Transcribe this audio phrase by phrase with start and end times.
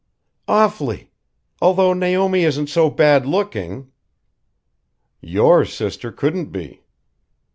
[0.47, 1.11] "Awfully!
[1.61, 3.91] Although Naomi isn't so bad looking"
[5.37, 6.81] "Your sister couldn't be."